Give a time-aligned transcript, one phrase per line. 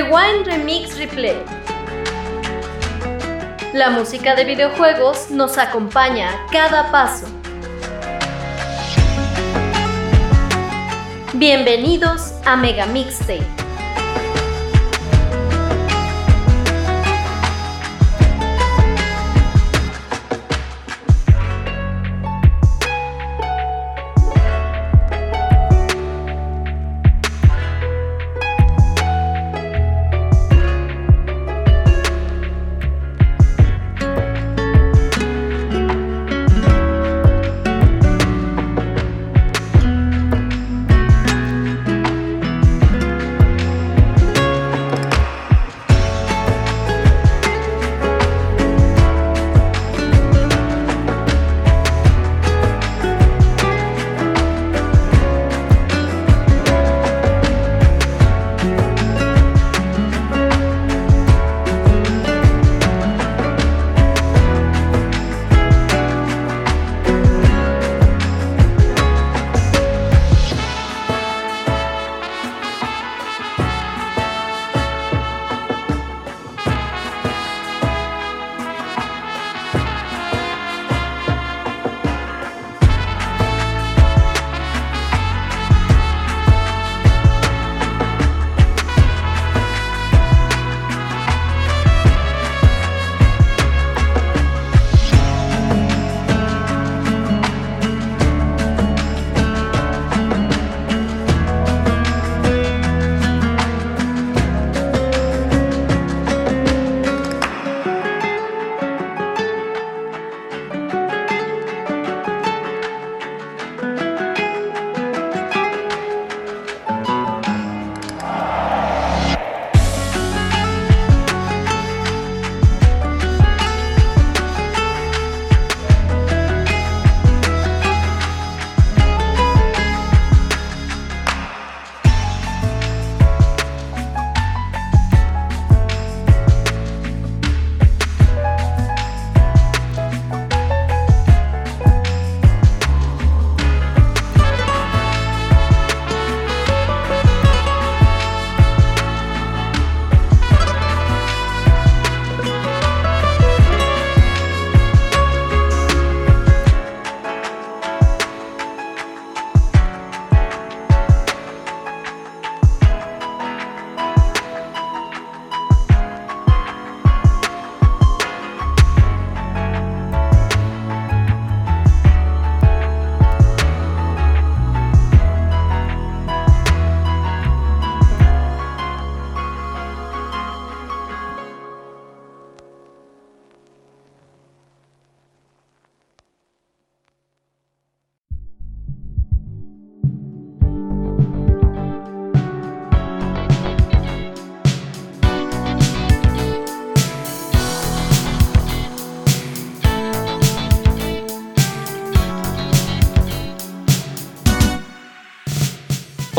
[0.00, 1.42] Rewind Remix Replay.
[3.72, 7.26] La música de videojuegos nos acompaña a cada paso.
[11.34, 13.57] Bienvenidos a Mega Mixtape.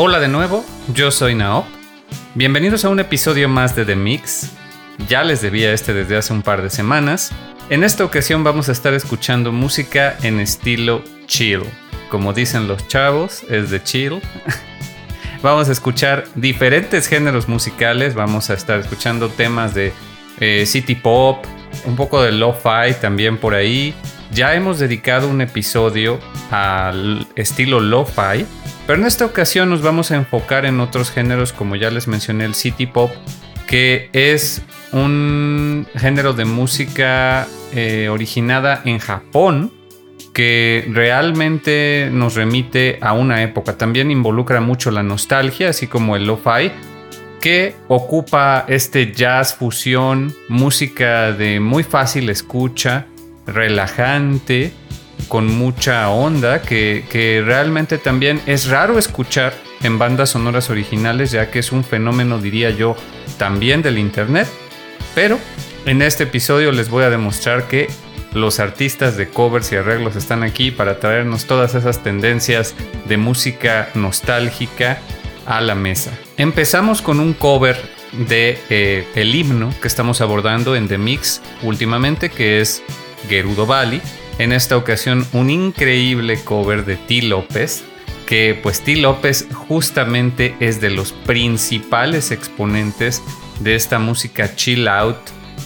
[0.02, 1.66] Hola de nuevo, yo soy Naop.
[2.34, 4.50] Bienvenidos a un episodio más de The Mix.
[5.08, 7.32] Ya les debía este desde hace un par de semanas.
[7.68, 11.64] En esta ocasión vamos a estar escuchando música en estilo chill.
[12.08, 14.22] Como dicen los chavos, es de chill.
[15.42, 18.14] vamos a escuchar diferentes géneros musicales.
[18.14, 19.92] Vamos a estar escuchando temas de
[20.40, 21.44] eh, city pop,
[21.84, 23.94] un poco de lo-fi también por ahí.
[24.32, 26.18] Ya hemos dedicado un episodio
[26.50, 28.46] al estilo lo-fi
[28.90, 32.44] pero en esta ocasión nos vamos a enfocar en otros géneros, como ya les mencioné,
[32.44, 33.12] el city pop,
[33.68, 39.72] que es un género de música eh, originada en Japón,
[40.34, 43.78] que realmente nos remite a una época.
[43.78, 46.72] También involucra mucho la nostalgia, así como el lo-fi,
[47.40, 53.06] que ocupa este jazz fusión, música de muy fácil escucha,
[53.46, 54.72] relajante,
[55.28, 61.58] con mucha onda que, realmente también es raro escuchar en bandas sonoras originales, ya que
[61.58, 62.96] es un fenómeno, diría yo,
[63.38, 64.48] también del Internet.
[65.14, 65.38] Pero
[65.86, 67.88] en este episodio les voy a demostrar que
[68.32, 72.74] los artistas de covers y arreglos están aquí para traernos todas esas tendencias
[73.06, 74.98] de música nostálgica
[75.46, 76.12] a la mesa.
[76.36, 77.76] Empezamos con un cover
[78.12, 82.82] de eh, el himno que estamos abordando en The Mix últimamente, que es
[83.28, 84.00] Gerudo Valley
[84.40, 87.22] en esta ocasión un increíble cover de T.
[87.22, 87.84] López
[88.26, 88.96] que pues T.
[88.96, 93.22] López justamente es de los principales exponentes
[93.58, 95.18] de esta música chill out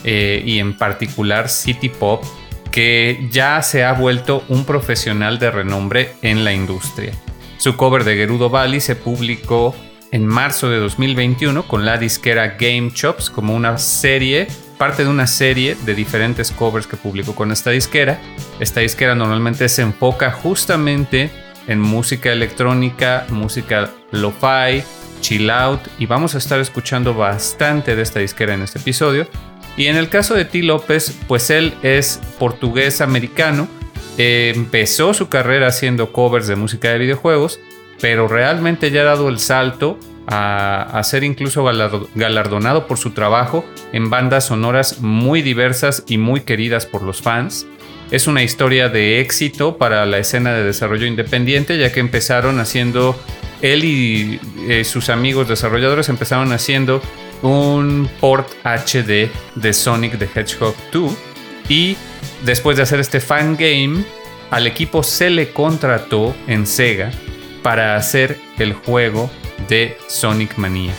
[0.03, 2.25] eh, y en particular city pop
[2.73, 7.13] que ya se ha vuelto un profesional de renombre en la industria.
[7.59, 9.77] Su cover de Gerudo Valley se publicó
[10.11, 15.27] en marzo de 2021 con la disquera Game Chops como una serie, parte de una
[15.27, 18.21] serie de diferentes covers que publicó con esta disquera.
[18.61, 21.31] Esta disquera normalmente se enfoca justamente
[21.67, 24.83] en música electrónica, música lo-fi,
[25.21, 29.27] chill out y vamos a estar escuchando bastante de esta disquera en este episodio.
[29.77, 30.63] Y en el caso de T.
[30.63, 33.67] López, pues él es portugués americano,
[34.19, 37.59] empezó su carrera haciendo covers de música de videojuegos,
[38.01, 41.65] pero realmente ya ha dado el salto a, ser incluso
[42.15, 47.67] galardonado por su trabajo en bandas sonoras muy diversas y muy queridas por los fans.
[48.11, 53.19] Es una historia de éxito para la escena de desarrollo independiente, ya que empezaron haciendo,
[53.61, 57.03] él y eh, sus amigos desarrolladores empezaron haciendo
[57.43, 61.13] un port HD de Sonic the Hedgehog 2
[61.69, 61.97] y
[62.45, 64.05] después de hacer este fan game,
[64.51, 67.11] al equipo se le contrató en Sega
[67.63, 69.31] para hacer el juego
[69.69, 70.93] de Sonic Mania.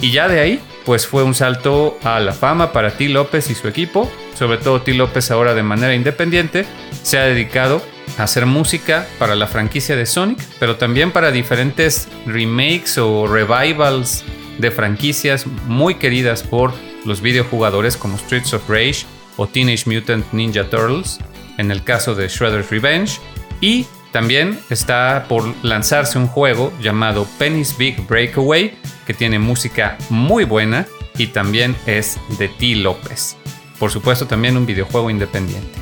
[0.00, 3.08] Y ya de ahí, pues fue un salto a la fama para T.
[3.08, 4.94] López y su equipo sobre todo T.
[4.94, 6.64] López ahora de manera independiente,
[7.02, 7.82] se ha dedicado
[8.16, 14.24] a hacer música para la franquicia de Sonic, pero también para diferentes remakes o revivals
[14.58, 16.72] de franquicias muy queridas por
[17.04, 19.06] los videojugadores como Streets of Rage
[19.36, 21.18] o Teenage Mutant Ninja Turtles,
[21.58, 23.18] en el caso de Shredder's Revenge,
[23.60, 28.76] y también está por lanzarse un juego llamado Penny's Big Breakaway,
[29.06, 32.76] que tiene música muy buena y también es de T.
[32.76, 33.36] López
[33.78, 35.78] por supuesto también un videojuego independiente.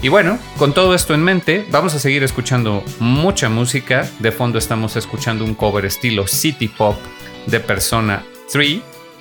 [0.00, 4.08] Y bueno, con todo esto en mente, vamos a seguir escuchando mucha música.
[4.18, 6.96] De fondo estamos escuchando un cover estilo City Pop
[7.46, 8.80] de Persona 3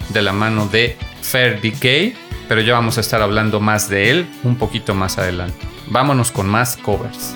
[0.10, 2.16] de la mano de Fair Decay,
[2.48, 5.68] pero ya vamos a estar hablando más de él un poquito más adelante.
[5.88, 7.36] Vámonos con más covers.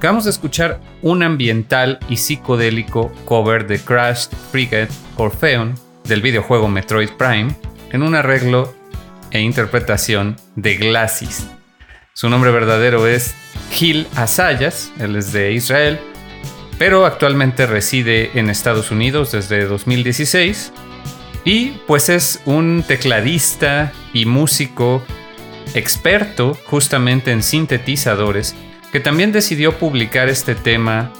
[0.00, 4.88] Acabamos de escuchar un ambiental y psicodélico cover de Crashed Frigate
[5.18, 7.54] Orpheon del videojuego Metroid Prime
[7.92, 8.74] en un arreglo
[9.30, 11.46] e interpretación de Glassis.
[12.14, 13.34] Su nombre verdadero es
[13.72, 16.00] Gil Asayas, él es de Israel,
[16.78, 20.72] pero actualmente reside en Estados Unidos desde 2016
[21.44, 25.02] y pues es un tecladista y músico
[25.74, 28.56] experto justamente en sintetizadores
[28.92, 31.12] que también decidió publicar este tema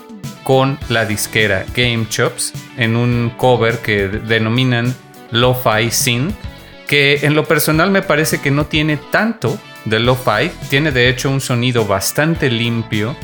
[0.43, 4.95] con la disquera Game Chops en un cover que denominan
[5.31, 6.35] Lo-Fi Synth,
[6.87, 11.31] que en lo personal me parece que no tiene tanto de Lo-Fi, tiene de hecho
[11.31, 13.17] un sonido bastante limpio,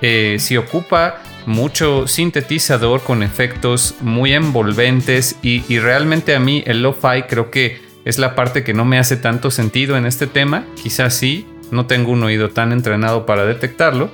[0.00, 6.82] eh, se ocupa mucho sintetizador con efectos muy envolventes y, y realmente a mí el
[6.82, 10.64] Lo-Fi creo que es la parte que no me hace tanto sentido en este tema,
[10.82, 14.10] quizás sí, no tengo un oído tan entrenado para detectarlo.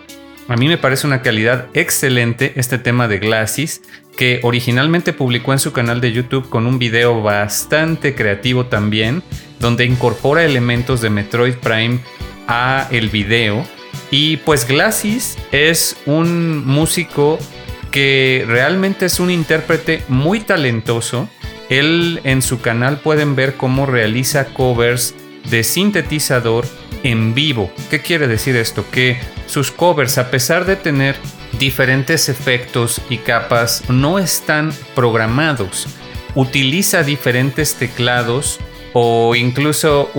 [0.48, 3.82] A mí me parece una calidad excelente este tema de Glassis,
[4.16, 9.22] que originalmente publicó en su canal de YouTube con un video bastante creativo también,
[9.58, 11.98] donde incorpora elementos de Metroid Prime
[12.46, 13.66] a el video.
[14.10, 17.38] Y pues Glassis es un músico
[17.90, 21.28] que realmente es un intérprete muy talentoso.
[21.70, 25.14] Él en su canal pueden ver cómo realiza covers
[25.50, 26.66] de sintetizador
[27.02, 27.70] en vivo.
[27.90, 28.84] ¿Qué quiere decir esto?
[28.90, 31.16] Que sus covers, a pesar de tener
[31.58, 35.86] diferentes efectos y capas, no están programados.
[36.34, 38.58] Utiliza diferentes teclados
[38.92, 40.10] o incluso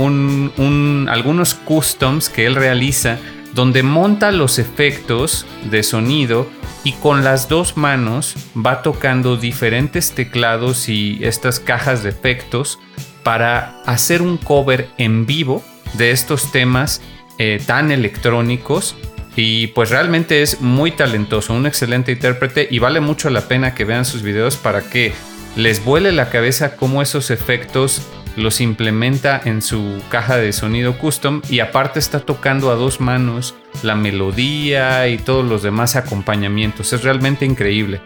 [1.07, 3.17] algunos customs que él realiza
[3.53, 6.47] donde monta los efectos de sonido
[6.83, 12.79] y con las dos manos va tocando diferentes teclados y estas cajas de efectos
[13.23, 17.01] para hacer un cover en vivo de estos temas
[17.37, 18.95] eh, tan electrónicos
[19.35, 23.85] y pues realmente es muy talentoso, un excelente intérprete y vale mucho la pena que
[23.85, 25.13] vean sus videos para que
[25.55, 28.01] les vuele la cabeza cómo esos efectos
[28.35, 33.55] los implementa en su caja de sonido custom y aparte está tocando a dos manos
[33.83, 36.93] la melodía y todos los demás acompañamientos.
[36.93, 37.99] Es realmente increíble.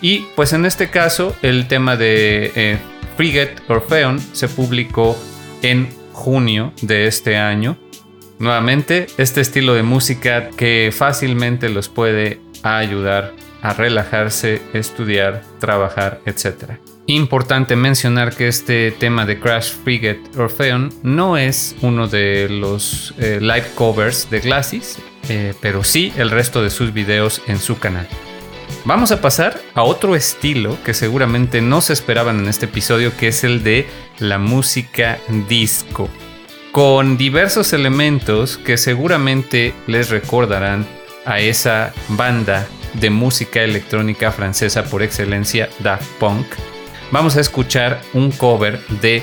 [0.00, 2.78] Y pues en este caso el tema de eh,
[3.16, 5.16] Frigate Orpheon se publicó
[5.62, 7.76] en junio de este año.
[8.38, 13.32] Nuevamente, este estilo de música que fácilmente los puede ayudar
[13.62, 16.78] a relajarse, estudiar, trabajar, etc.
[17.06, 23.38] Importante mencionar que este tema de Crash Frigate Orpheon no es uno de los eh,
[23.40, 28.08] live covers de Glasses, eh, pero sí el resto de sus videos en su canal.
[28.86, 33.26] Vamos a pasar a otro estilo que seguramente no se esperaban en este episodio, que
[33.26, 33.84] es el de
[34.20, 36.08] la música disco,
[36.70, 40.86] con diversos elementos que seguramente les recordarán
[41.24, 46.46] a esa banda de música electrónica francesa por excelencia, Daft Punk.
[47.10, 49.20] Vamos a escuchar un cover de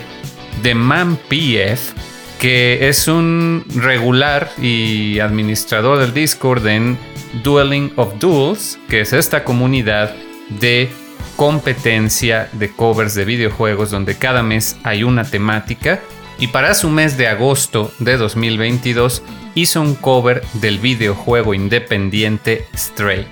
[0.61, 1.93] The Man PF,
[2.37, 6.97] que es un regular y administrador del Discord en
[7.41, 10.13] Dueling of Duels, que es esta comunidad
[10.59, 10.89] de
[11.35, 15.99] competencia de covers de videojuegos donde cada mes hay una temática.
[16.39, 19.23] Y para su mes de agosto de 2022
[19.55, 23.27] hizo un cover del videojuego independiente Stray.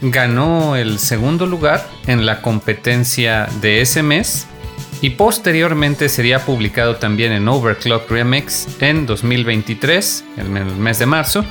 [0.00, 4.46] Ganó el segundo lugar en la competencia de ese mes
[5.00, 11.44] y posteriormente sería publicado también en Overclock Remix en 2023, el mes de marzo,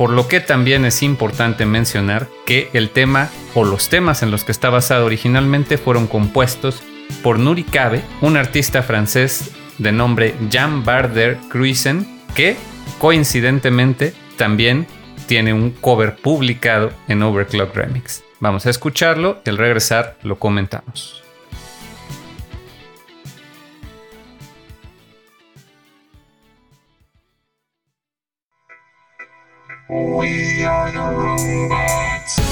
[0.00, 4.44] por lo que también es importante mencionar que el tema o los temas en los
[4.44, 6.82] que está basado originalmente fueron compuestos
[7.22, 12.56] por Nuri Cabe, un artista francés de nombre Jean Barder Cruisen, que
[12.98, 14.86] coincidentemente también
[15.26, 18.24] tiene un cover publicado en Overclock Remix.
[18.38, 21.22] Vamos a escucharlo y al regresar lo comentamos.
[29.90, 32.49] We are the robots.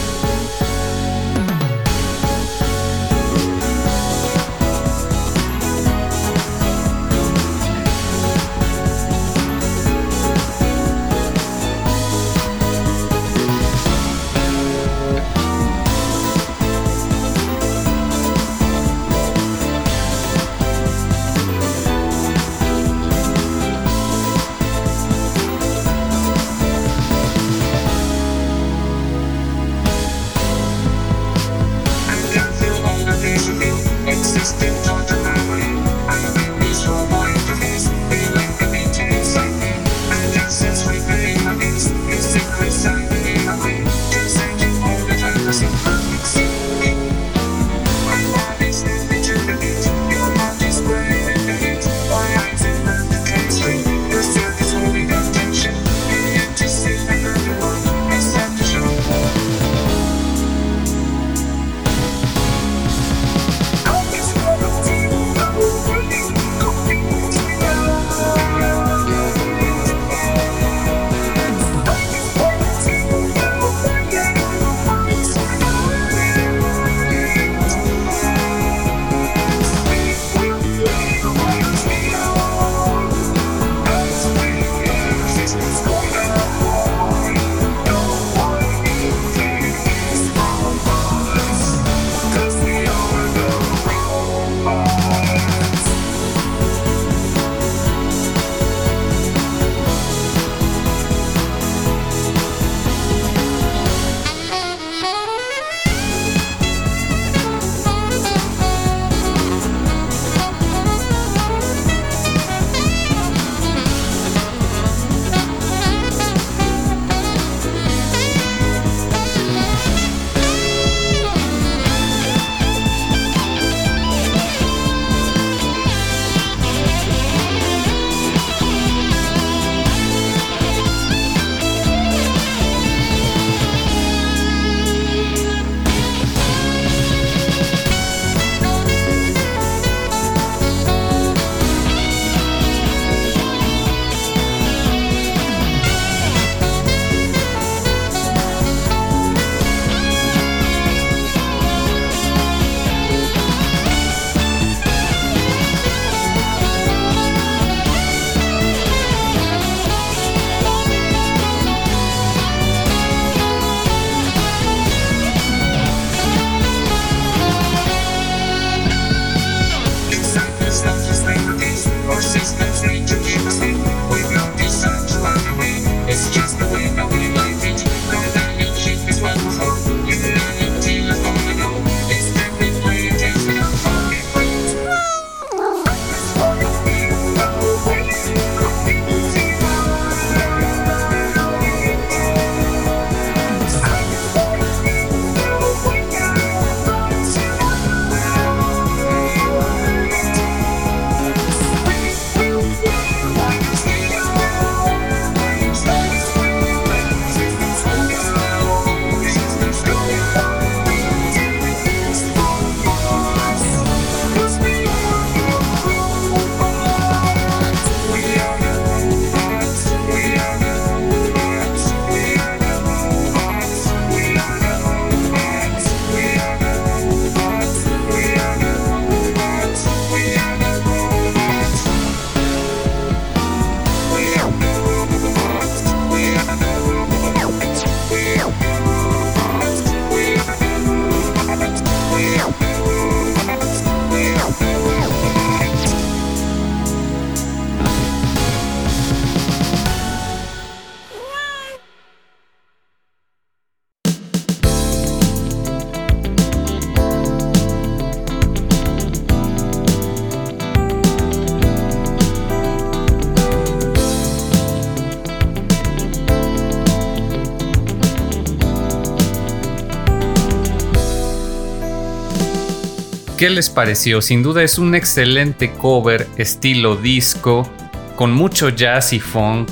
[273.39, 274.21] ¿Qué les pareció?
[274.21, 277.71] Sin duda es un excelente cover estilo disco,
[278.17, 279.71] con mucho jazz y funk,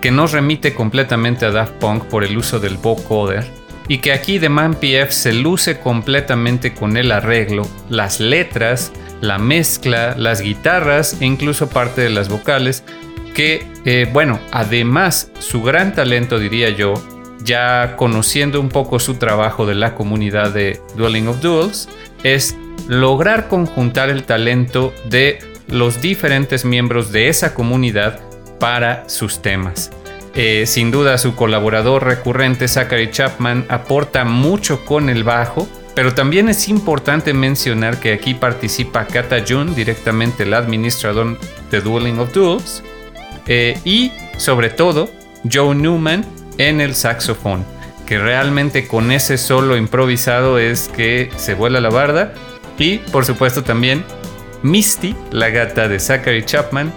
[0.00, 3.44] que nos remite completamente a Daft Punk por el uso del vocoder,
[3.88, 9.38] y que aquí The Man PF se luce completamente con el arreglo, las letras, la
[9.38, 12.84] mezcla, las guitarras e incluso parte de las vocales,
[13.34, 16.94] que, eh, bueno, además su gran talento, diría yo,
[17.42, 21.88] ya conociendo un poco su trabajo de la comunidad de Dueling of Duels,
[22.22, 22.56] es
[22.88, 28.20] lograr conjuntar el talento de los diferentes miembros de esa comunidad
[28.58, 29.90] para sus temas.
[30.34, 36.48] Eh, sin duda su colaborador recurrente Zachary Chapman aporta mucho con el bajo, pero también
[36.48, 41.38] es importante mencionar que aquí participa Kata Jun, directamente el administrador
[41.70, 42.82] de Dueling of Duels,
[43.46, 45.10] eh, y sobre todo
[45.50, 46.24] Joe Newman
[46.56, 47.64] en el saxofón,
[48.06, 52.32] que realmente con ese solo improvisado es que se vuela la barda,
[52.78, 54.04] y por supuesto también
[54.62, 56.92] Misty, la gata de Zachary Chapman,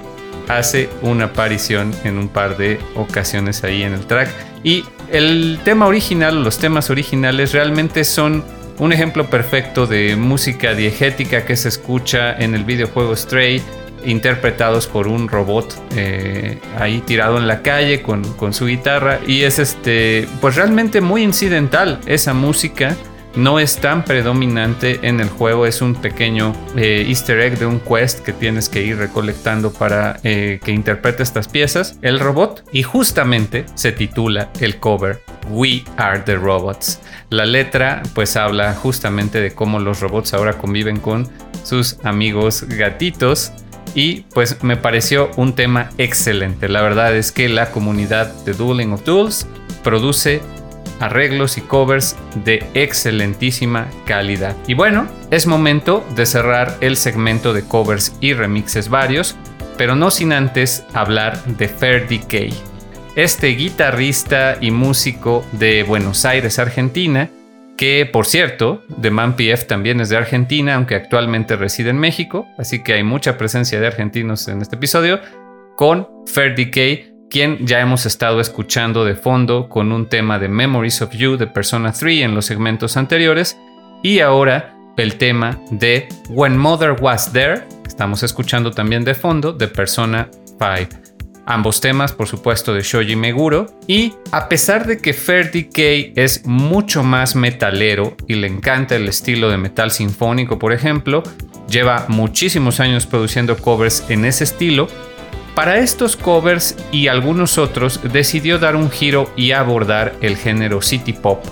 [0.48, 4.30] hace una aparición en un par de ocasiones ahí en el track.
[4.64, 8.44] Y el tema original, los temas originales realmente son
[8.80, 13.62] un ejemplo perfecto de música diegética que se escucha en el videojuego Stray,
[14.04, 19.20] interpretados por un robot eh, ahí tirado en la calle con, con su guitarra.
[19.28, 22.96] Y es este, pues realmente muy incidental esa música
[23.36, 27.80] no es tan predominante en el juego, es un pequeño eh, easter egg de un
[27.80, 32.84] quest que tienes que ir recolectando para eh, que interprete estas piezas, el robot, y
[32.84, 37.00] justamente se titula el cover We Are the Robots.
[37.30, 41.28] La letra pues habla justamente de cómo los robots ahora conviven con
[41.64, 43.52] sus amigos gatitos.
[43.94, 46.70] Y pues me pareció un tema excelente.
[46.70, 49.48] La verdad es que la comunidad de Dueling of Duels
[49.84, 50.42] produce
[51.02, 54.56] arreglos y covers de excelentísima calidad.
[54.68, 59.36] Y bueno, es momento de cerrar el segmento de covers y remixes varios,
[59.78, 62.54] pero no sin antes hablar de Fair Decay.
[63.16, 67.30] Este guitarrista y músico de Buenos Aires, Argentina,
[67.78, 72.48] que por cierto, The Man PF también es de Argentina, aunque actualmente reside en México,
[72.58, 75.20] así que hay mucha presencia de argentinos en este episodio,
[75.76, 81.02] con Fair Decay quien ya hemos estado escuchando de fondo con un tema de Memories
[81.02, 83.58] of You de Persona 3 en los segmentos anteriores,
[84.04, 89.70] y ahora el tema de When Mother Was There, estamos escuchando también de fondo de
[89.70, 91.02] Persona 5.
[91.46, 93.66] Ambos temas, por supuesto, de Shoji Meguro.
[93.88, 99.08] Y a pesar de que Fair Decay es mucho más metalero y le encanta el
[99.08, 101.24] estilo de metal sinfónico, por ejemplo,
[101.68, 104.88] lleva muchísimos años produciendo covers en ese estilo,
[105.56, 111.14] para estos covers y algunos otros decidió dar un giro y abordar el género city
[111.14, 111.44] pop,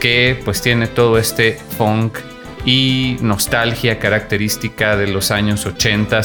[0.00, 2.18] que pues tiene todo este funk
[2.64, 6.20] y nostalgia característica de los años 80,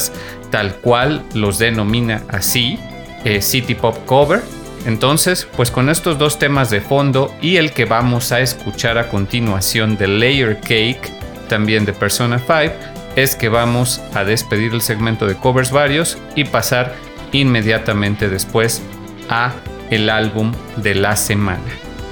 [0.50, 2.78] tal cual los denomina así,
[3.24, 4.42] eh, city pop cover.
[4.84, 9.08] Entonces, pues con estos dos temas de fondo y el que vamos a escuchar a
[9.08, 11.08] continuación de Layer Cake,
[11.48, 12.74] también de Persona 5,
[13.14, 16.96] es que vamos a despedir el segmento de covers varios y pasar
[17.32, 18.82] inmediatamente después
[19.28, 19.52] a
[19.90, 21.62] el álbum de la semana.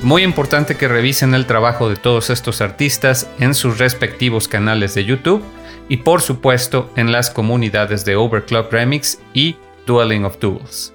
[0.03, 5.05] Muy importante que revisen el trabajo de todos estos artistas en sus respectivos canales de
[5.05, 5.45] YouTube
[5.89, 9.57] y por supuesto en las comunidades de Overclock Remix y
[9.87, 10.95] Dueling of Duels.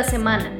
[0.00, 0.59] La semana.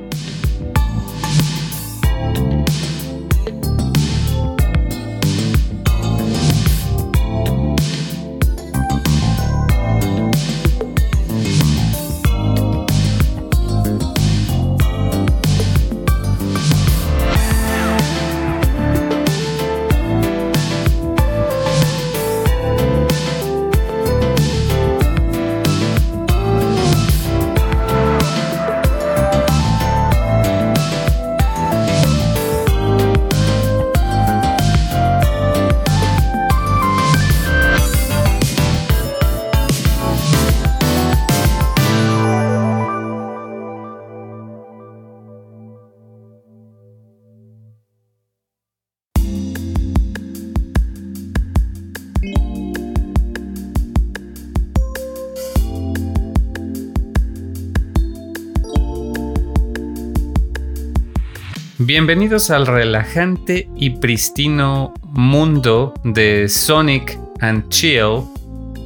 [61.92, 68.22] Bienvenidos al relajante y pristino mundo de Sonic and Chill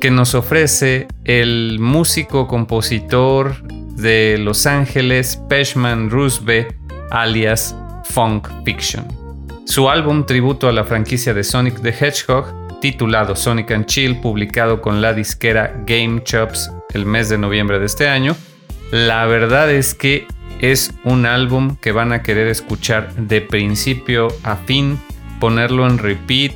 [0.00, 3.62] que nos ofrece el músico compositor
[3.96, 6.74] de Los Ángeles, Peshman Rusbe,
[7.10, 9.06] alias Funk Fiction.
[9.66, 14.80] Su álbum tributo a la franquicia de Sonic the Hedgehog, titulado Sonic and Chill, publicado
[14.80, 18.34] con la disquera Game Chops el mes de noviembre de este año,
[18.92, 20.26] la verdad es que
[20.72, 24.98] es un álbum que van a querer escuchar de principio a fin,
[25.38, 26.54] ponerlo en repeat.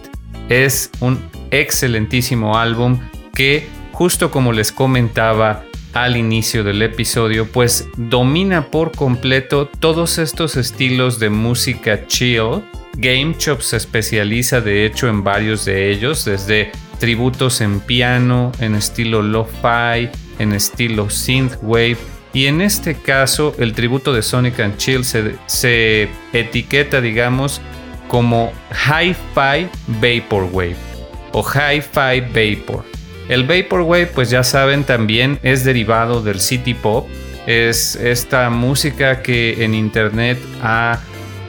[0.48, 3.00] Es un excelentísimo álbum
[3.34, 10.56] que, justo como les comentaba al inicio del episodio, pues domina por completo todos estos
[10.56, 12.64] estilos de música chill.
[12.96, 18.74] Game Chop se especializa de hecho en varios de ellos, desde tributos en piano, en
[18.74, 21.98] estilo lo-fi, en estilo synthwave,
[22.38, 27.60] y en este caso, el tributo de Sonic and Chill se, etiqueta, digamos,
[28.06, 29.66] como Hi-Fi
[30.00, 30.76] Vaporwave
[31.32, 32.84] o Hi-Fi Vapor.
[33.28, 37.08] El Vaporwave, pues ya saben, también es derivado del City Pop.
[37.48, 41.00] Es esta música que en internet ha,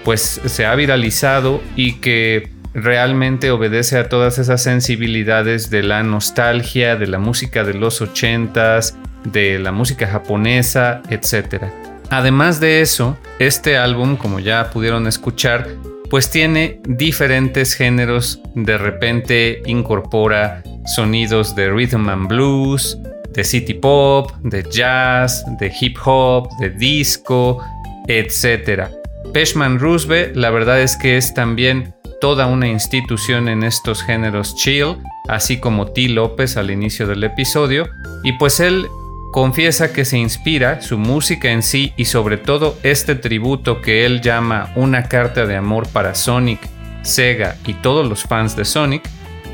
[0.04, 6.96] pues, se ha viralizado y que realmente obedece a todas esas sensibilidades de la nostalgia,
[6.96, 11.64] de la música de los ochentas, de la música japonesa, etc.
[12.10, 15.68] Además de eso, este álbum, como ya pudieron escuchar,
[16.10, 20.64] pues tiene diferentes géneros, de repente incorpora
[20.96, 22.98] sonidos de rhythm and blues,
[23.34, 27.64] de city pop, de jazz, de hip hop, de disco,
[28.08, 28.86] etc.
[29.34, 34.98] Peshman Rusbe, la verdad es que es también toda una institución en estos géneros chill,
[35.28, 36.10] así como T.
[36.10, 37.88] López al inicio del episodio,
[38.24, 38.88] y pues él
[39.32, 44.22] confiesa que se inspira su música en sí y sobre todo este tributo que él
[44.22, 46.60] llama una carta de amor para Sonic,
[47.04, 49.04] Sega y todos los fans de Sonic,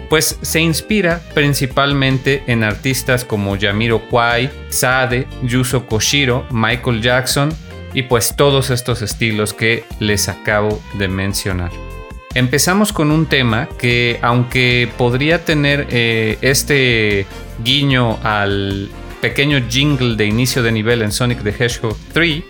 [0.10, 7.50] pues se inspira principalmente en artistas como Yamiro Kwai, Sade, Yuzo Koshiro, Michael Jackson
[7.94, 11.72] y pues todos estos estilos que les acabo de mencionar.
[12.34, 17.26] Empezamos con un tema que aunque podría tener eh, este
[17.64, 18.90] guiño al
[19.30, 22.44] pequeño jingle de inicio de nivel en Sonic the Hedgehog 3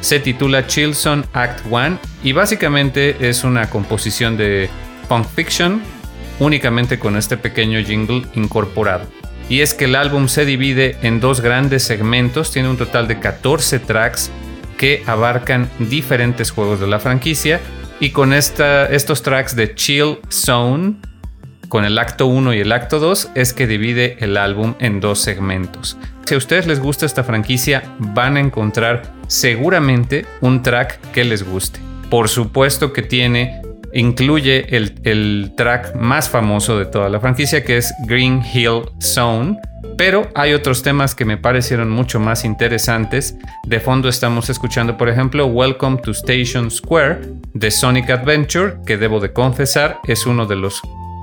[0.00, 4.68] se titula Chilson Act 1 y básicamente es una composición de
[5.08, 5.80] Punk Fiction
[6.40, 9.06] únicamente con este pequeño jingle incorporado.
[9.48, 13.20] Y es que el álbum se divide en dos grandes segmentos, tiene un total de
[13.20, 14.32] 14 tracks
[14.76, 17.60] que abarcan diferentes juegos de la franquicia
[18.00, 20.96] y con esta, estos tracks de Chill Zone
[21.68, 25.20] con el acto 1 y el acto 2 es que divide el álbum en dos
[25.20, 25.96] segmentos.
[26.24, 31.42] Si a ustedes les gusta esta franquicia, van a encontrar seguramente un track que les
[31.42, 31.80] guste.
[32.10, 37.78] Por supuesto que tiene incluye el, el track más famoso de toda la franquicia, que
[37.78, 39.58] es Green Hill Zone.
[39.96, 43.36] Pero hay otros temas que me parecieron mucho más interesantes.
[43.64, 47.20] De fondo estamos escuchando, por ejemplo, Welcome to Station Square
[47.54, 50.82] de Sonic Adventure, que debo de confesar es uno de los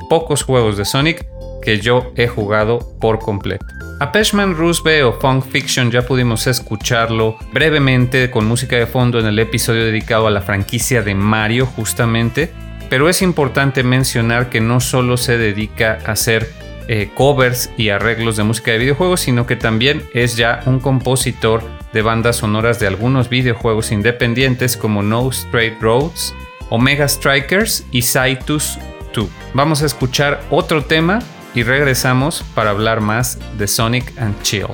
[0.10, 1.26] pocos juegos de Sonic
[1.62, 3.66] que yo he jugado por completo.
[4.00, 9.26] A Peshman Rusbe o Funk Fiction ya pudimos escucharlo brevemente con música de fondo en
[9.26, 12.52] el episodio dedicado a la franquicia de Mario justamente,
[12.90, 16.52] pero es importante mencionar que no solo se dedica a hacer
[16.88, 21.64] eh, covers y arreglos de música de videojuegos, sino que también es ya un compositor
[21.94, 26.36] de bandas sonoras de algunos videojuegos independientes como No Straight Roads,
[26.70, 28.78] Omega Strikers y Saitus
[29.16, 29.28] 2.
[29.54, 31.20] Vamos a escuchar otro tema
[31.56, 34.68] y regresamos para hablar más de Sonic and Chill.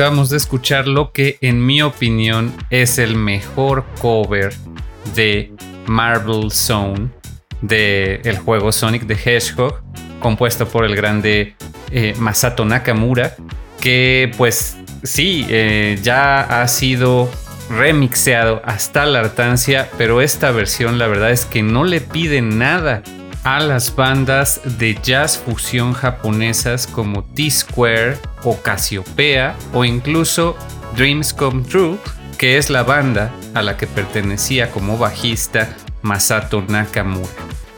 [0.00, 4.54] Acabamos de escuchar lo que en mi opinión es el mejor cover
[5.14, 5.52] de
[5.84, 7.10] Marble Zone
[7.60, 9.82] del juego Sonic the Hedgehog,
[10.18, 11.54] compuesto por el grande
[11.90, 13.36] eh, Masato Nakamura,
[13.78, 17.28] que pues sí, eh, ya ha sido
[17.68, 23.02] remixeado hasta la hartancia, pero esta versión la verdad es que no le pide nada
[23.44, 30.56] a las bandas de jazz fusión japonesas como T-Square o Cassiopeia o incluso
[30.96, 31.96] Dreams Come True,
[32.38, 37.28] que es la banda a la que pertenecía como bajista Masato Nakamura.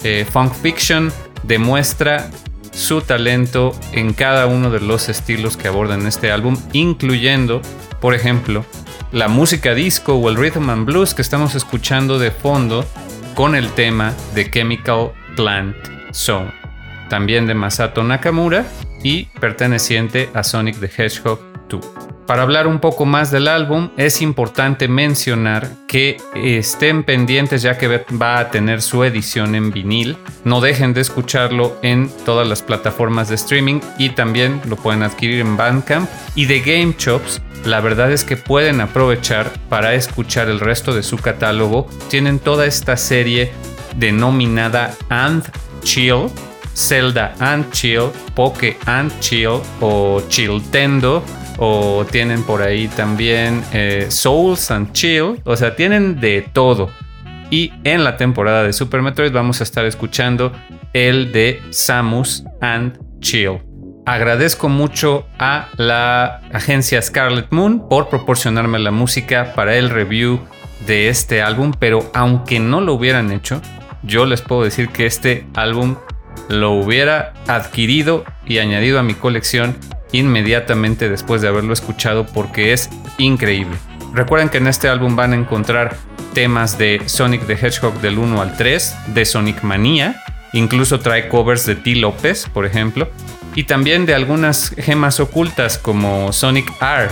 [0.03, 1.13] Eh, Funk Fiction
[1.45, 2.31] demuestra
[2.73, 7.61] su talento en cada uno de los estilos que abordan este álbum, incluyendo,
[8.01, 8.65] por ejemplo,
[9.13, 12.85] la música disco o el rhythm and blues que estamos escuchando de fondo
[13.35, 15.77] con el tema de Chemical Plant
[16.13, 16.53] Zone,
[17.09, 18.65] también de Masato Nakamura
[19.03, 22.13] y perteneciente a Sonic the Hedgehog 2.
[22.27, 27.89] Para hablar un poco más del álbum, es importante mencionar que estén pendientes ya que
[27.89, 30.17] va a tener su edición en vinil.
[30.45, 35.41] No dejen de escucharlo en todas las plataformas de streaming y también lo pueden adquirir
[35.41, 36.09] en Bandcamp.
[36.37, 41.03] Y de Game Chops, la verdad es que pueden aprovechar para escuchar el resto de
[41.03, 41.89] su catálogo.
[42.09, 43.53] Tienen toda esta serie
[43.97, 45.45] denominada And
[45.83, 46.31] Chill,
[46.75, 51.23] Zelda and Chill, Poke and Chill o Chiltendo
[51.59, 55.41] o tienen por ahí también eh, Souls and Chill.
[55.45, 56.91] O sea, tienen de todo.
[57.51, 60.53] Y en la temporada de Super Metroid vamos a estar escuchando
[60.93, 63.59] el de Samus and Chill.
[64.05, 70.41] Agradezco mucho a la agencia Scarlet Moon por proporcionarme la música para el review
[70.87, 73.61] de este álbum, pero aunque no lo hubieran hecho,
[74.03, 75.97] yo les puedo decir que este álbum
[76.49, 79.77] lo hubiera adquirido y añadido a mi colección
[80.13, 83.77] inmediatamente después de haberlo escuchado porque es increíble.
[84.15, 85.97] Recuerden que en este álbum van a encontrar
[86.35, 90.23] temas de Sonic the Hedgehog del 1 al 3, de Sonic Manía,
[90.53, 91.95] incluso trae covers de T.
[91.97, 93.09] López, por ejemplo,
[93.55, 97.09] y también de algunas gemas ocultas como Sonic R.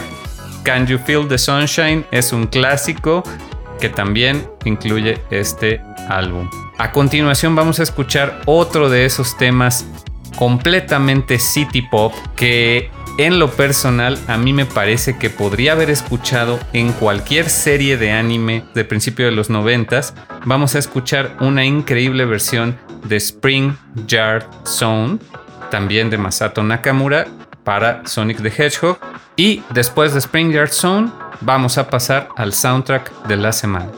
[0.62, 3.22] Can You Feel the Sunshine es un clásico
[3.80, 5.80] que también incluye este
[6.10, 6.48] álbum.
[6.78, 9.86] A continuación vamos a escuchar otro de esos temas
[10.36, 16.58] completamente city pop que en lo personal a mí me parece que podría haber escuchado
[16.72, 20.14] en cualquier serie de anime de principio de los noventas.
[20.46, 23.74] Vamos a escuchar una increíble versión de Spring
[24.06, 25.18] Yard Zone,
[25.70, 27.26] también de Masato Nakamura
[27.64, 28.98] para Sonic the Hedgehog.
[29.36, 31.10] Y después de Spring Yard Zone
[31.42, 33.90] vamos a pasar al soundtrack de la semana.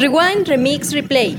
[0.00, 1.36] Rewind, Remix, Replay.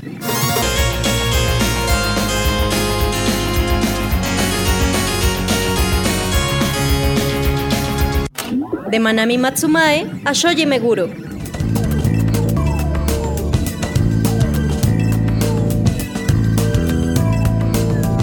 [8.88, 11.08] De Manami Matsumae a Shoji Meguro.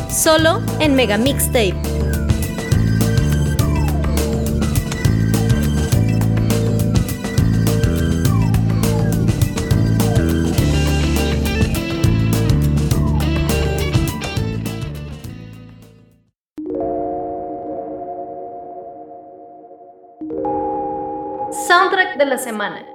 [0.10, 1.76] Solo en Mega Mixtape.
[22.50, 22.89] Semana.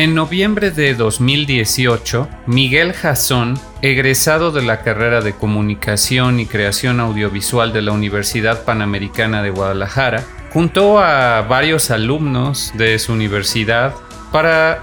[0.00, 7.74] En noviembre de 2018, Miguel Jasón, egresado de la carrera de Comunicación y Creación Audiovisual
[7.74, 10.24] de la Universidad Panamericana de Guadalajara,
[10.54, 13.94] juntó a varios alumnos de su universidad
[14.32, 14.82] para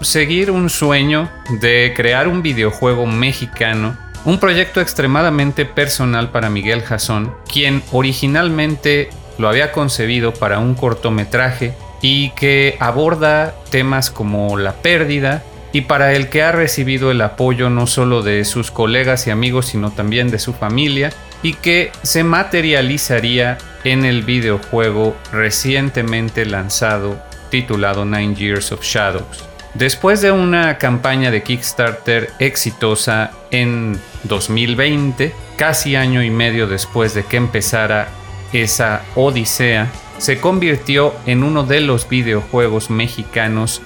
[0.00, 7.32] seguir un sueño de crear un videojuego mexicano, un proyecto extremadamente personal para Miguel Jasón,
[7.48, 15.42] quien originalmente lo había concebido para un cortometraje y que aborda temas como la pérdida
[15.72, 19.66] y para el que ha recibido el apoyo no solo de sus colegas y amigos
[19.66, 21.10] sino también de su familia
[21.42, 27.20] y que se materializaría en el videojuego recientemente lanzado
[27.50, 29.44] titulado Nine Years of Shadows.
[29.74, 37.24] Después de una campaña de Kickstarter exitosa en 2020, casi año y medio después de
[37.24, 38.08] que empezara
[38.52, 43.82] esa odisea, se convirtió en uno de los videojuegos mexicanos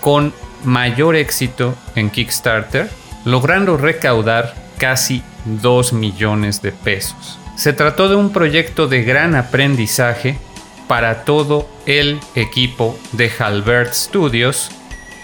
[0.00, 0.32] con
[0.64, 2.90] mayor éxito en Kickstarter,
[3.24, 7.38] logrando recaudar casi 2 millones de pesos.
[7.56, 10.38] Se trató de un proyecto de gran aprendizaje
[10.86, 14.70] para todo el equipo de Halbert Studios,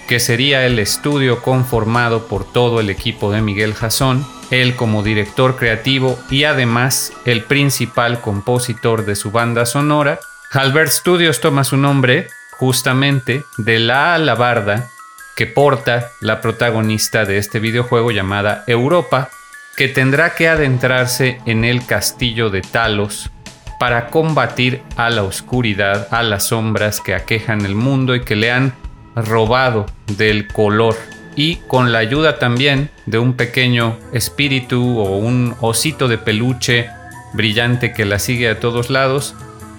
[0.08, 5.56] que sería el estudio conformado por todo el equipo de Miguel Jasón, él como director
[5.56, 10.20] creativo y además el principal compositor de su banda sonora,
[10.54, 14.88] Halbert Studios toma su nombre justamente de la alabarda
[15.34, 19.30] que porta la protagonista de este videojuego llamada Europa,
[19.76, 23.32] que tendrá que adentrarse en el castillo de Talos
[23.80, 28.52] para combatir a la oscuridad, a las sombras que aquejan el mundo y que le
[28.52, 28.74] han
[29.16, 29.86] robado
[30.16, 30.94] del color.
[31.34, 36.88] Y con la ayuda también de un pequeño espíritu o un osito de peluche
[37.32, 39.34] brillante que la sigue a todos lados,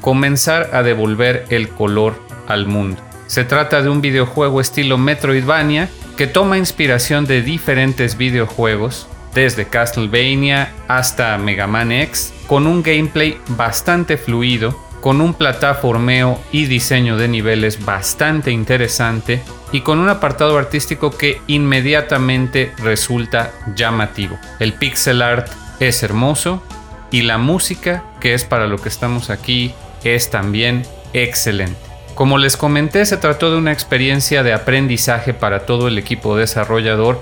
[0.06, 3.02] comenzar a devolver el color al mundo.
[3.26, 10.72] Se trata de un videojuego estilo Metroidvania que toma inspiración de diferentes videojuegos, desde Castlevania
[10.88, 17.28] hasta Mega Man X, con un gameplay bastante fluido, con un plataformeo y diseño de
[17.28, 19.42] niveles bastante interesante
[19.72, 24.38] y con un apartado artístico que inmediatamente resulta llamativo.
[24.60, 25.48] El pixel art
[25.80, 26.62] es hermoso
[27.10, 29.74] y la música, que es para lo que estamos aquí,
[30.14, 30.84] es también
[31.14, 31.80] excelente.
[32.14, 37.22] Como les comenté, se trató de una experiencia de aprendizaje para todo el equipo desarrollador,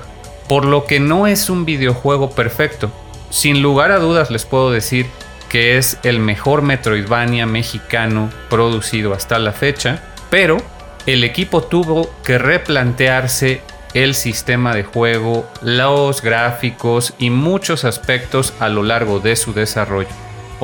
[0.50, 2.92] por lo que no es un videojuego perfecto.
[3.30, 5.08] Sin lugar a dudas les puedo decir
[5.50, 10.58] que es el mejor Metroidvania mexicano producido hasta la fecha, pero
[11.06, 13.62] el equipo tuvo que replantearse
[13.94, 20.10] el sistema de juego, los gráficos y muchos aspectos a lo largo de su desarrollo.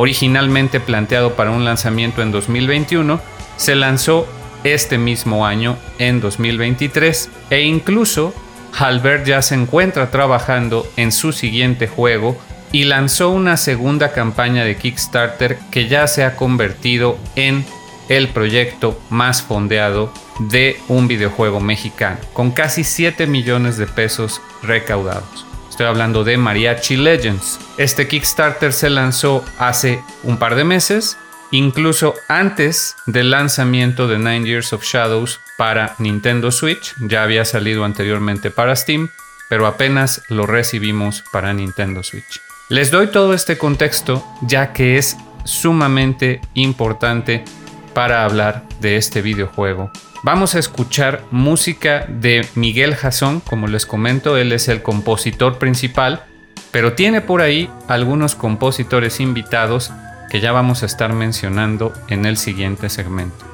[0.01, 3.19] Originalmente planteado para un lanzamiento en 2021,
[3.57, 4.29] se lanzó
[4.63, 8.33] este mismo año en 2023 e incluso
[8.77, 12.37] Halbert ya se encuentra trabajando en su siguiente juego
[12.71, 17.65] y lanzó una segunda campaña de Kickstarter que ya se ha convertido en
[18.07, 25.48] el proyecto más fondeado de un videojuego mexicano, con casi 7 millones de pesos recaudados.
[25.79, 27.57] Estoy hablando de Mariachi Legends.
[27.77, 31.15] Este Kickstarter se lanzó hace un par de meses
[31.51, 37.85] incluso antes del lanzamiento de Nine Years of Shadows para Nintendo Switch, ya había salido
[37.85, 39.07] anteriormente para Steam,
[39.47, 42.41] pero apenas lo recibimos para Nintendo Switch.
[42.67, 45.15] Les doy todo este contexto ya que es
[45.45, 47.45] sumamente importante
[47.93, 49.93] para hablar de este videojuego.
[50.21, 56.25] Vamos a escuchar música de Miguel Jason, como les comento, él es el compositor principal,
[56.71, 59.91] pero tiene por ahí algunos compositores invitados
[60.29, 63.45] que ya vamos a estar mencionando en el siguiente segmento.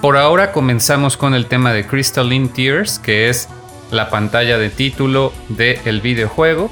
[0.00, 3.48] Por ahora comenzamos con el tema de Crystalline Tears, que es
[3.90, 6.70] la pantalla de título del videojuego,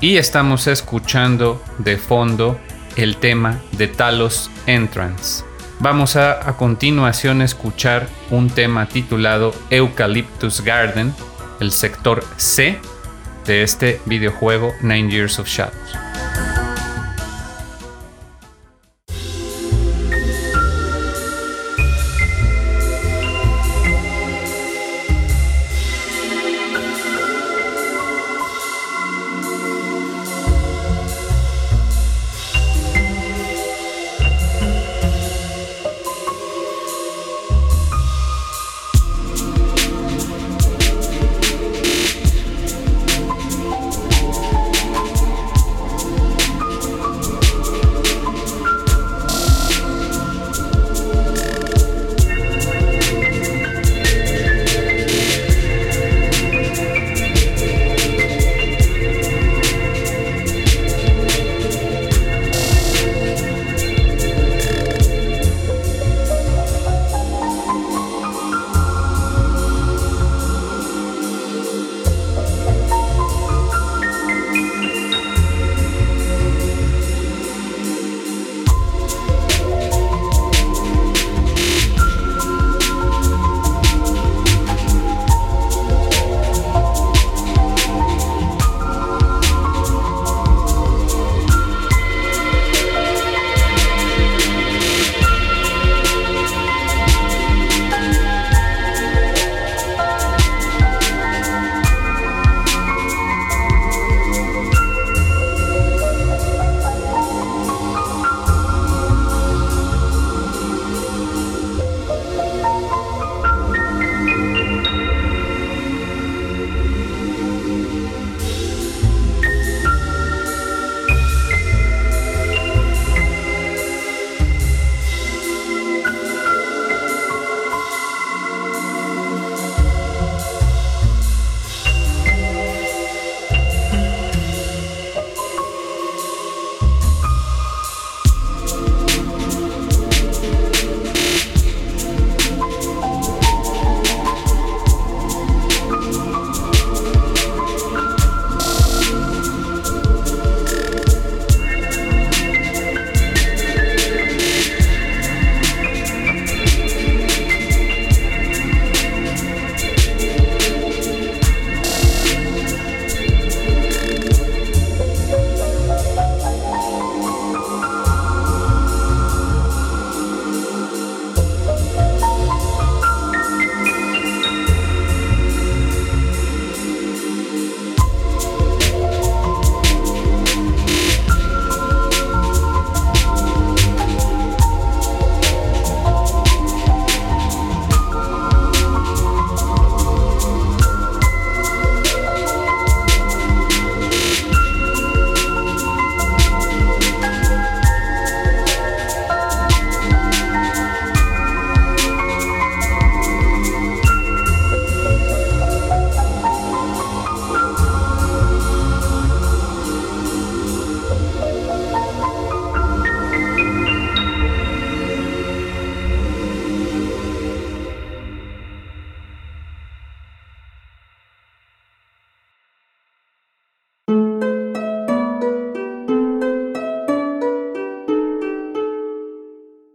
[0.00, 2.60] y estamos escuchando de fondo
[2.94, 5.53] el tema de Talos Entrance.
[5.80, 11.14] Vamos a a continuación escuchar un tema titulado Eucalyptus Garden,
[11.60, 12.78] el sector C
[13.44, 16.03] de este videojuego Nine Years of Shadows.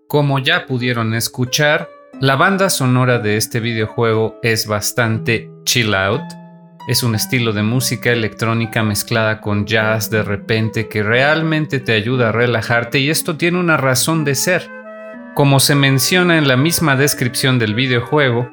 [0.10, 1.88] Como ya pudieron escuchar,
[2.20, 6.24] la banda sonora de este videojuego es bastante chill out.
[6.88, 12.30] Es un estilo de música electrónica mezclada con jazz de repente que realmente te ayuda
[12.30, 14.68] a relajarte y esto tiene una razón de ser.
[15.36, 18.52] Como se menciona en la misma descripción del videojuego,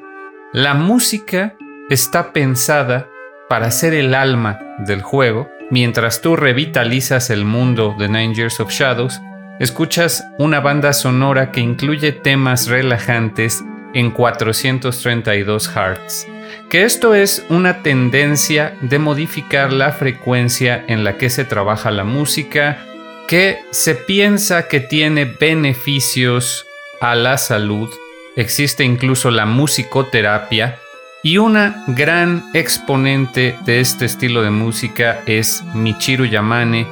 [0.52, 1.56] la música
[1.88, 3.08] está pensada
[3.48, 8.70] para ser el alma del juego, mientras tú revitalizas el mundo de Nine Years of
[8.70, 9.18] Shadows
[9.58, 16.26] Escuchas una banda sonora que incluye temas relajantes en 432 Hz,
[16.68, 22.04] que esto es una tendencia de modificar la frecuencia en la que se trabaja la
[22.04, 22.84] música,
[23.28, 26.66] que se piensa que tiene beneficios
[27.00, 27.88] a la salud,
[28.36, 30.78] existe incluso la musicoterapia,
[31.22, 36.86] y una gran exponente de este estilo de música es Michiru Yamane,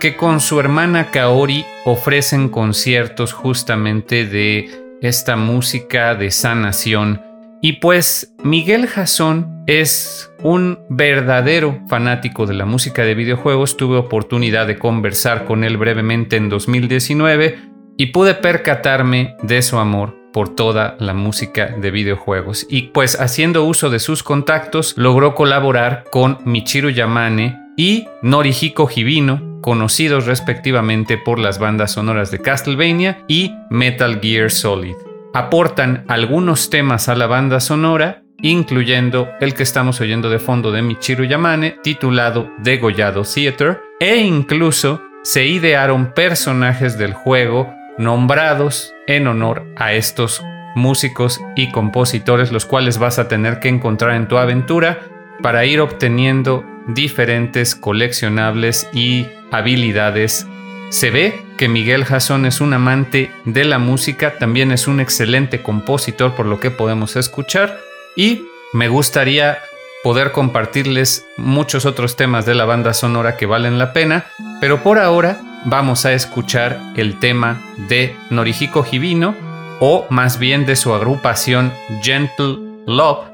[0.00, 7.22] que con su hermana Kaori ofrecen conciertos justamente de esta música de sanación.
[7.62, 13.76] Y pues Miguel Jasón es un verdadero fanático de la música de videojuegos.
[13.76, 17.58] Tuve oportunidad de conversar con él brevemente en 2019
[17.98, 22.66] y pude percatarme de su amor por toda la música de videojuegos.
[22.70, 29.50] Y pues haciendo uso de sus contactos logró colaborar con Michiru Yamane y Norihiko Hibino
[29.60, 34.96] conocidos respectivamente por las bandas sonoras de Castlevania y Metal Gear Solid.
[35.34, 40.82] Aportan algunos temas a la banda sonora, incluyendo el que estamos oyendo de fondo de
[40.82, 49.66] Michiru Yamane, titulado Degollado Theater, e incluso se idearon personajes del juego nombrados en honor
[49.76, 50.42] a estos
[50.74, 55.00] músicos y compositores, los cuales vas a tener que encontrar en tu aventura
[55.42, 60.46] para ir obteniendo diferentes coleccionables y habilidades.
[60.90, 65.62] Se ve que Miguel Jasón es un amante de la música, también es un excelente
[65.62, 67.78] compositor por lo que podemos escuchar
[68.16, 69.58] y me gustaría
[70.02, 74.26] poder compartirles muchos otros temas de la banda sonora que valen la pena,
[74.60, 79.34] pero por ahora vamos a escuchar el tema de Norihiko Hibino
[79.80, 81.72] o más bien de su agrupación
[82.02, 83.28] Gentle Love,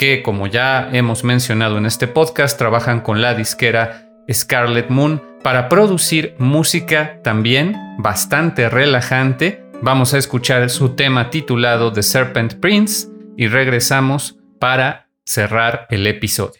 [0.00, 5.68] que como ya hemos mencionado en este podcast trabajan con la disquera Scarlet Moon para
[5.68, 9.62] producir música también bastante relajante.
[9.82, 16.59] Vamos a escuchar su tema titulado The Serpent Prince y regresamos para cerrar el episodio.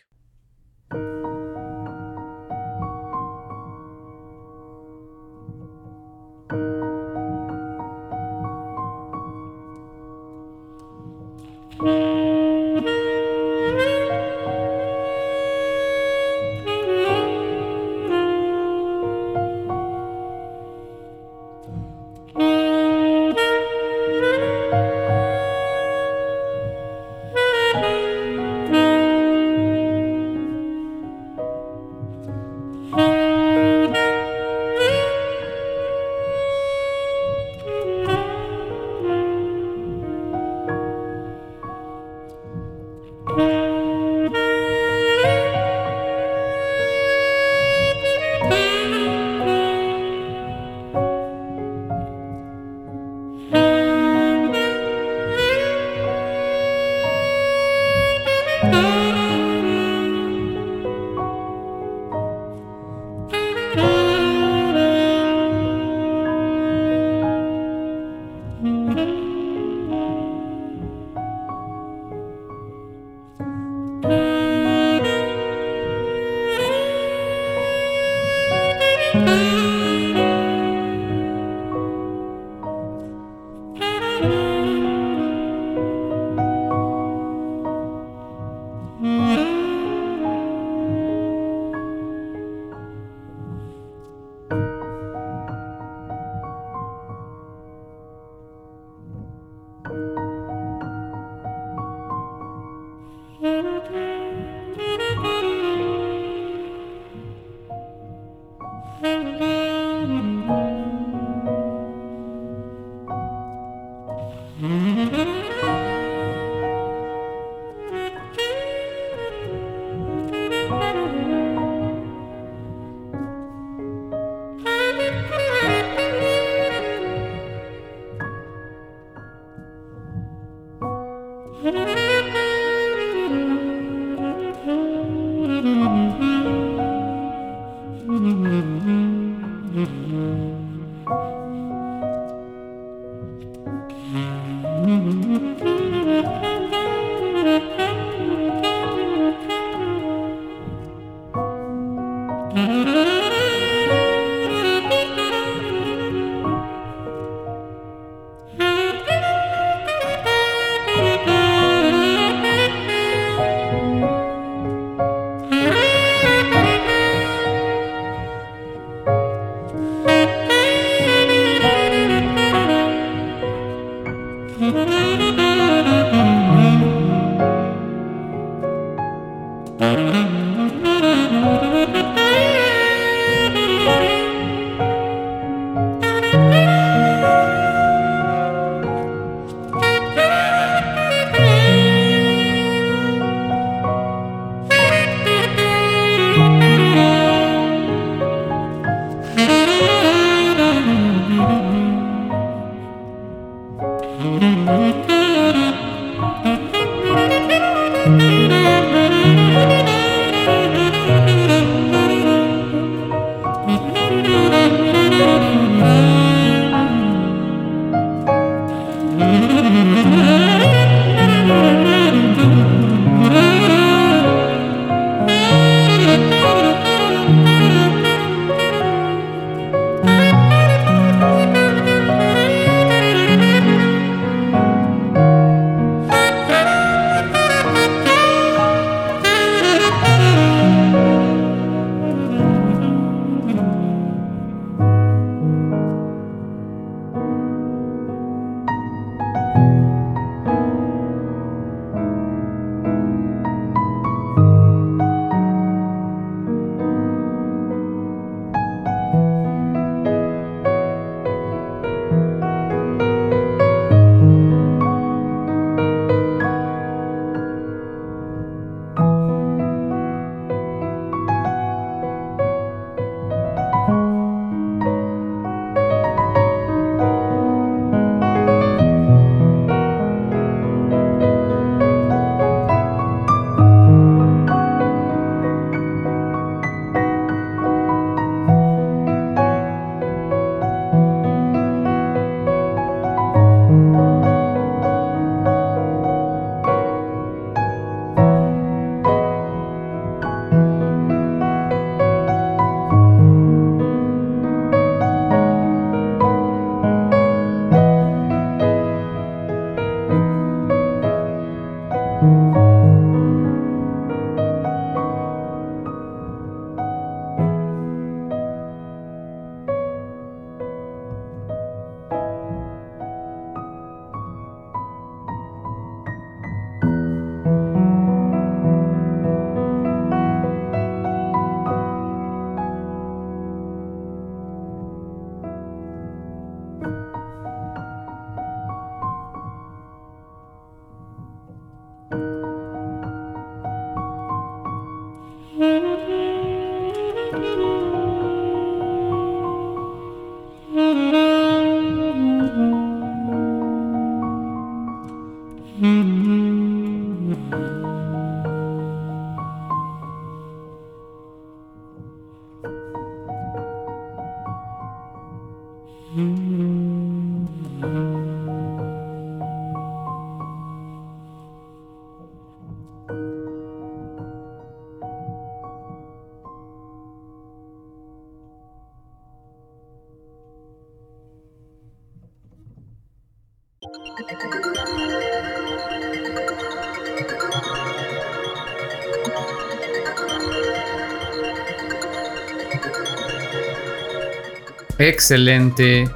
[395.01, 396.11] Excelente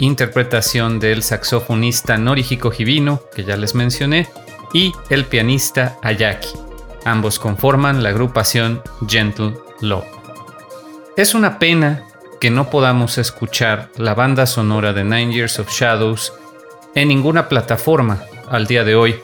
[0.00, 4.26] interpretación del saxofonista Norihiko Hibino, que ya les mencioné,
[4.72, 6.48] y el pianista Ayaki.
[7.04, 10.06] Ambos conforman la agrupación Gentle Love.
[11.16, 12.08] Es una pena
[12.40, 16.32] que no podamos escuchar la banda sonora de Nine Years of Shadows
[16.96, 19.14] en ninguna plataforma al día de hoy.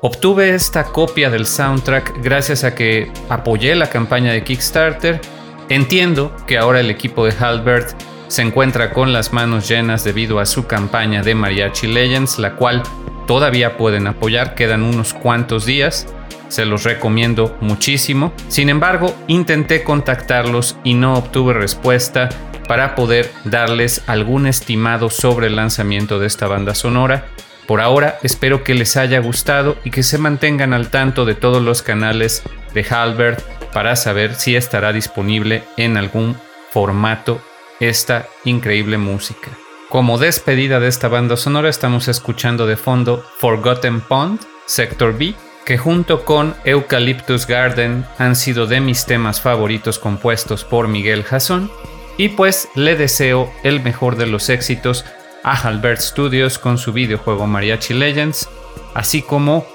[0.00, 5.20] Obtuve esta copia del soundtrack gracias a que apoyé la campaña de Kickstarter.
[5.68, 10.46] Entiendo que ahora el equipo de Halbert se encuentra con las manos llenas debido a
[10.46, 12.82] su campaña de Mariachi Legends, la cual
[13.26, 16.06] todavía pueden apoyar, quedan unos cuantos días,
[16.48, 18.32] se los recomiendo muchísimo.
[18.48, 22.28] Sin embargo, intenté contactarlos y no obtuve respuesta
[22.68, 27.26] para poder darles algún estimado sobre el lanzamiento de esta banda sonora.
[27.66, 31.62] Por ahora espero que les haya gustado y que se mantengan al tanto de todos
[31.62, 32.42] los canales
[32.74, 33.40] de Halbert
[33.72, 36.36] para saber si estará disponible en algún
[36.70, 37.40] formato
[37.80, 39.50] esta increíble música.
[39.88, 45.78] Como despedida de esta banda sonora estamos escuchando de fondo Forgotten Pond, Sector B, que
[45.78, 51.70] junto con Eucalyptus Garden han sido de mis temas favoritos compuestos por Miguel Jason,
[52.18, 55.04] y pues le deseo el mejor de los éxitos
[55.42, 58.48] a Halbert Studios con su videojuego Mariachi Legends,
[58.94, 59.66] así como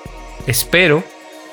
[0.47, 1.03] espero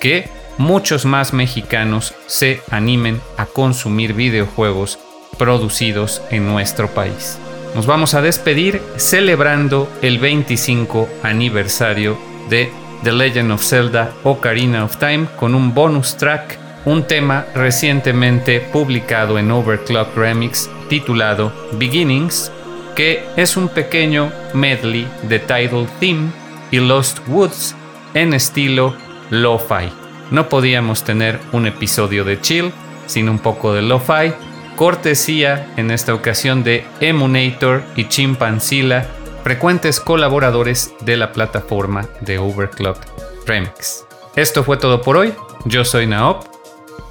[0.01, 4.99] que muchos más mexicanos se animen a consumir videojuegos
[5.39, 7.39] producidos en nuestro país.
[7.75, 12.19] Nos vamos a despedir celebrando el 25 aniversario
[12.49, 12.71] de
[13.05, 19.39] The Legend of Zelda Ocarina of Time con un bonus track, un tema recientemente publicado
[19.39, 22.51] en Overclock Remix titulado Beginnings,
[22.97, 26.31] que es un pequeño medley de Tidal Theme
[26.71, 27.77] y Lost Woods
[28.15, 28.97] en estilo
[29.31, 29.93] lo-fi.
[30.31, 32.73] no podíamos tener un episodio de chill
[33.07, 34.33] sin un poco de lo-fi,
[34.79, 39.09] cortesía en esta ocasión de Emunator y Chimpanzilla,
[39.43, 42.99] frecuentes colaboradores de la plataforma de Overclock
[43.45, 44.07] Remix.
[44.37, 46.45] Esto fue todo por hoy, yo soy Naop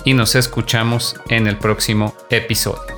[0.05, 2.96] y nos escuchamos en el próximo episodio.